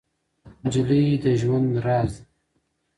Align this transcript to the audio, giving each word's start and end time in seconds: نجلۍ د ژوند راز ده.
نجلۍ 0.63 1.05
د 1.23 1.25
ژوند 1.41 1.69
راز 1.85 2.13
ده. 2.21 2.23